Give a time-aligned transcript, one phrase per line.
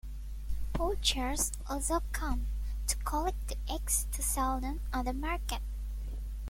[0.73, 2.47] Poachers also come,
[2.87, 5.61] to collect the eggs to sell them on the market.